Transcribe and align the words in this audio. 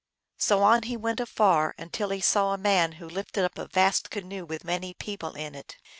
So 0.39 0.63
on 0.63 0.81
he 0.81 0.97
went 0.97 1.19
afar 1.19 1.75
until 1.77 2.09
he 2.09 2.21
saw 2.21 2.53
a 2.53 2.57
man 2.57 2.93
who 2.93 3.07
lifted 3.07 3.45
up 3.45 3.59
a 3.59 3.67
vast 3.67 4.09
canoe 4.09 4.45
with 4.45 4.63
many 4.63 4.95
people 4.95 5.33
in 5.35 5.53
it. 5.53 5.77